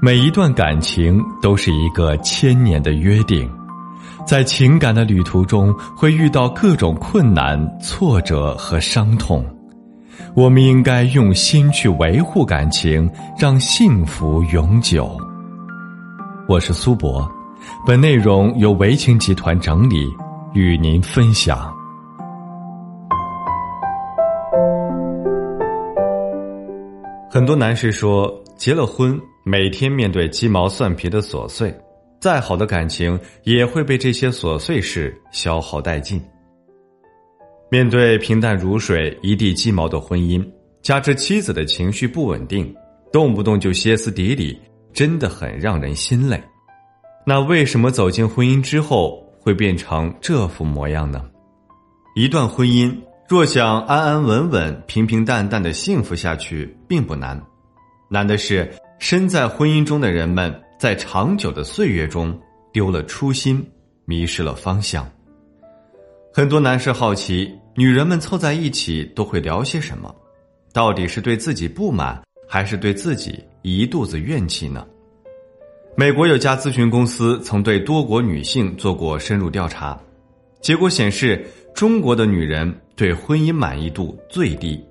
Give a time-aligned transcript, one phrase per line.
[0.00, 3.50] 每一段感情都是一个千年的约定，
[4.24, 9.44] 在情感的旅途中会遇到各种困难、挫折和伤痛，
[10.36, 15.18] 我们应该用心去维护感情，让幸福永久。
[16.46, 17.28] 我是苏博，
[17.84, 20.08] 本内容由维情集团整理，
[20.54, 21.74] 与您分享。
[27.28, 29.20] 很多男士说，结了婚。
[29.48, 31.74] 每天面对鸡毛蒜皮的琐碎，
[32.20, 36.22] 再好的感情也会被这些琐碎事消耗殆尽。
[37.70, 40.46] 面对平淡如水、一地鸡毛的婚姻，
[40.82, 42.74] 加之妻子的情绪不稳定，
[43.10, 44.60] 动不动就歇斯底里，
[44.92, 46.38] 真的很让人心累。
[47.24, 51.24] 那为什么走进婚姻之后会变成这副模样呢？
[52.14, 52.94] 一段婚姻
[53.26, 57.42] 若想安安稳稳、平平淡淡的幸福下去，并不难，
[58.10, 58.70] 难的是。
[58.98, 62.36] 身在婚姻中的人们，在长久的岁月中
[62.72, 63.64] 丢了初心，
[64.04, 65.08] 迷失了方向。
[66.32, 70.14] 很多男士好奇，女人们凑在一起都会聊些什么？
[70.72, 74.86] 到底是对自己不满，还是对自己一肚子怨气呢？
[75.96, 79.98] 美国有家咨询公司曾对多国女性做过深入调查，
[80.60, 84.84] 结果显示，中国的女人对婚姻满意度最低。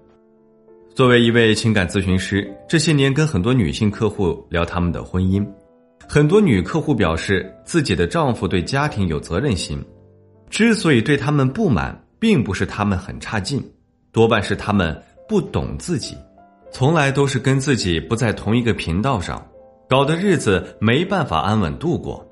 [0.97, 5.47] 作为一位情感咨询师，这些年跟很多女性客户聊他们的婚姻，
[6.09, 9.79] 很多女客户表示自己的丈夫对家庭有责任心，
[10.49, 13.63] 之所以对他们不满，并不是他们很差劲，
[14.11, 16.17] 多半是他们不懂自己，
[16.71, 19.39] 从来都是跟自己不在同一个频道上，
[19.87, 22.27] 搞得日子没办法安稳度过，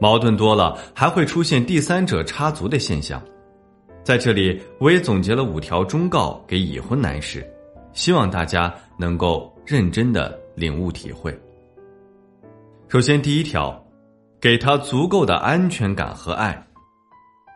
[0.00, 3.22] 矛盾多了还会出现第三者插足的现象。
[4.02, 7.48] 在这里，我也总结了五条忠告给已婚男士。
[7.92, 11.36] 希望大家能够认真的领悟体会。
[12.88, 13.84] 首先，第一条，
[14.40, 16.66] 给他足够的安全感和爱。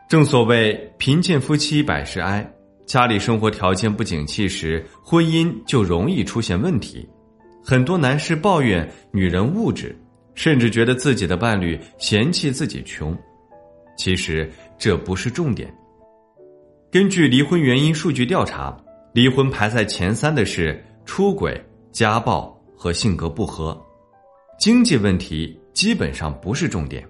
[0.07, 2.47] 正所谓贫贱夫妻百事哀，
[2.85, 7.07] 家里生活条件不景气时，婚姻就容易出现问题。
[7.63, 9.97] 很多男士抱怨女人物质，
[10.35, 13.17] 甚至觉得自己的伴侣嫌弃自己穷。
[13.97, 15.73] 其实这不是重点。
[16.91, 18.77] 根据离婚原因数据调查。
[19.15, 21.57] 离婚排在前三的是出轨、
[21.93, 23.81] 家暴和性格不合，
[24.59, 27.01] 经济问题基本上不是重点。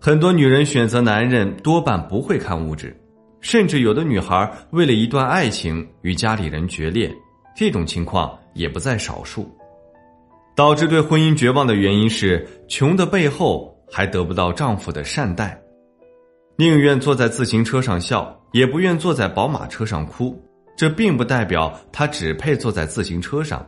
[0.00, 2.98] 很多女人选择男人多半不会看物质，
[3.42, 7.14] 甚至有的女孩为了一段爱情与家里人决裂，
[7.54, 9.46] 这种情况也不在少数。
[10.56, 15.60] 导致对婚姻绝望的原因是穷的背后还得不到丈夫的善待，
[16.56, 20.42] 宁愿坐在自行车上笑，也不愿坐在宝马车上哭。
[20.76, 23.64] 这并不代表他只配坐在自行车上，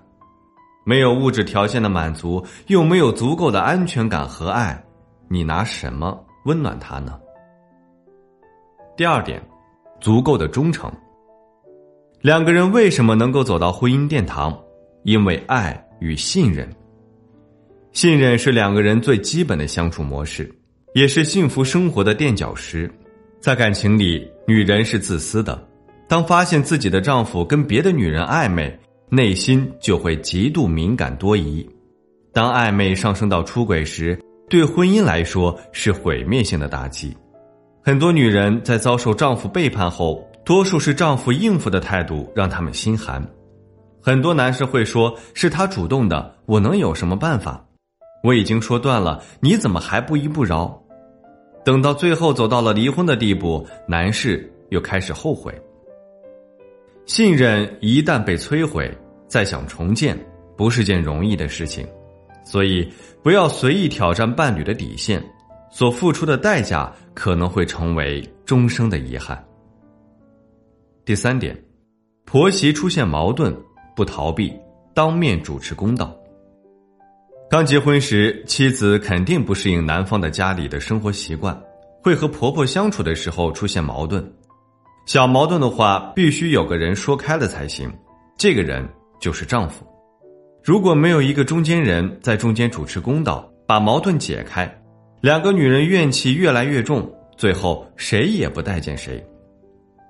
[0.85, 4.85] 没有物质条件的满足，又没有足够的安全感和爱，
[5.29, 7.19] 你拿什么温暖他呢？
[8.97, 9.43] 第二点，
[10.01, 10.91] 足够的忠诚。
[12.23, 14.57] 两个人为什么能够走到婚姻殿堂？
[15.05, 16.69] 因为爱与信任。
[17.93, 20.53] 信任是两个人最基本的相处模式，
[20.95, 22.91] 也是幸福生活的垫脚石。
[23.39, 25.63] 在感情里，女人是自私的。
[26.09, 28.79] 当发现自己的丈夫跟别的女人暧昧，
[29.09, 31.69] 内心就会极度敏感多疑。
[32.33, 34.19] 当暧昧上升到出轨时，
[34.49, 37.17] 对婚姻来说是毁灭性的打击。
[37.83, 43.25] 很多女人在遭受丈夫背叛后，多数是丈夫应付的态度让他们心寒。
[44.01, 47.65] 很多男士会说：“是他主动的，我能有什么办法？
[48.23, 50.81] 我已经说断了，你怎么还不依不饶？”
[51.65, 55.53] 等到最后走到了离婚的地步，男士又开始后悔。
[57.07, 58.93] 信任一旦被摧毁，
[59.29, 60.19] 再想重建
[60.57, 61.87] 不是件容易的事情，
[62.45, 65.23] 所以不要随意挑战伴侣的底线，
[65.71, 69.43] 所付出的代价可能会成为终生的遗憾。
[71.05, 71.57] 第三点，
[72.25, 73.57] 婆媳出现矛盾
[73.95, 74.53] 不逃避，
[74.93, 76.13] 当面主持公道。
[77.49, 81.57] 刚结婚时，妻子肯定不适应男方的家里的生活习惯，
[82.03, 84.29] 会和婆婆相处的时候出现矛盾。
[85.07, 87.89] 小矛盾的话，必须有个人说开了才行。
[88.37, 88.87] 这个人
[89.21, 89.87] 就是丈夫。
[90.65, 94.69] 如果没有一个中间人在中间主持公道，把矛盾解开，
[95.21, 99.25] 两个女人怨气越来越重，最后谁也不待见谁。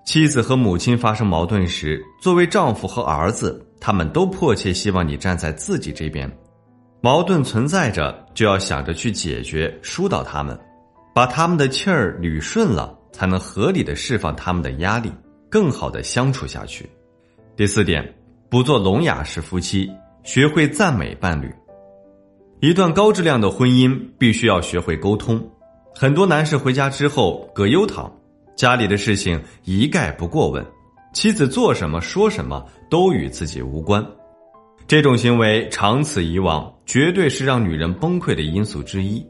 [0.07, 6.31] 妻子和母亲发生矛盾时，作为丈夫和儿子，他们都迫切希望你站在自己这边。
[7.03, 10.59] 矛盾存在着，就要想着去解决，疏导他们，
[11.15, 12.99] 把他们的气儿捋顺了。
[13.17, 15.11] 才能合理的释放他们的压力，
[15.49, 16.87] 更好的相处下去。
[17.57, 18.15] 第四点，
[18.51, 19.91] 不做聋哑式夫妻，
[20.23, 21.51] 学会赞美伴侣。
[22.61, 25.43] 一段高质量的婚姻必须要学会沟通。
[25.95, 28.13] 很多男士回家之后葛优躺，
[28.55, 30.63] 家里的事情一概不过问，
[31.15, 34.07] 妻子做什么说什么都与自己无关。
[34.87, 39.27] 这种行为长此以往，绝对是让女人崩溃的因素之一。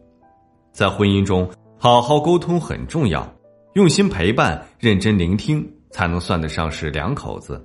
[0.72, 1.48] 在婚姻中，
[1.78, 3.32] 好好沟通很重要，
[3.76, 7.62] 用心陪伴、认真聆听，才能算得上是两口子。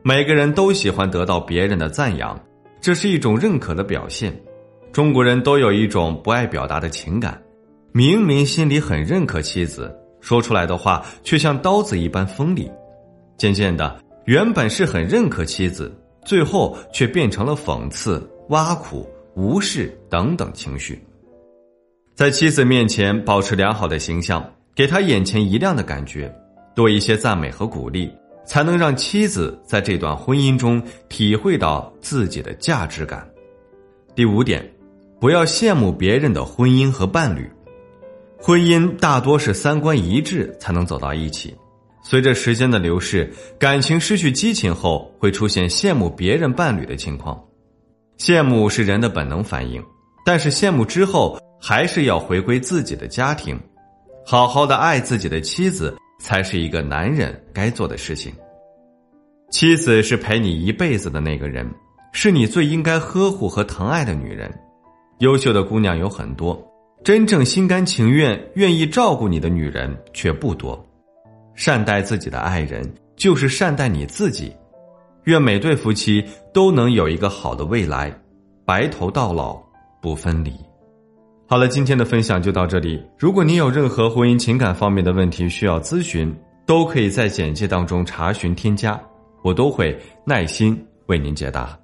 [0.00, 2.40] 每个人都喜欢得到别人的赞扬，
[2.80, 4.32] 这是一种认可的表现。
[4.92, 7.36] 中国人都有一种不爱表达的情感，
[7.90, 12.70] 明明心里很认可妻子，说出来的话却像刀子一般锋利。
[13.36, 15.92] 渐渐的，原本是很认可妻子。
[16.24, 21.02] 最后却变成了讽刺、挖苦、无视等等情绪。
[22.14, 24.44] 在妻子面前保持良好的形象，
[24.80, 26.34] 给他眼前一亮的感觉，
[26.74, 28.10] 多一些赞美和鼓励，
[28.46, 33.28] 才能让妻子在这段婚姻中体会到自己的价值感。
[34.14, 34.66] 第五点，
[35.20, 37.46] 不要羡慕别人的婚姻和伴侣。
[38.38, 41.54] 婚姻大多是三观一致才能走到一起。
[42.02, 47.38] 随着时间的流逝，感情失去激情后，会出现羡慕别人伴侣的情况。
[48.16, 49.84] 羡慕是人的本能反应，
[50.24, 53.60] 但是羡慕之后，还是要回归自己的家庭，
[54.30, 58.32] 好好的爱自己的妻子，才是一个男人该做的事情。
[59.50, 61.68] 妻子是陪你一辈子的那个人，
[62.12, 64.48] 是你最应该呵护和疼爱的女人。
[65.18, 66.56] 优秀的姑娘有很多，
[67.02, 70.80] 真正心甘情愿、愿意照顾你的女人却不多。
[71.56, 74.54] 善待自己的爱人，就是善待你自己。
[75.24, 76.24] 愿每对夫妻
[76.54, 78.16] 都能有一个好的未来，
[78.64, 79.60] 白头到老
[80.00, 80.52] 不分离。
[81.50, 83.02] 好了，今天的分享就到这里。
[83.18, 86.32] 如果您有任何婚姻情感方面的问题需要咨询，
[86.64, 88.96] 都可以在简介当中查询添加，
[89.42, 91.76] 我都会耐心为您解答。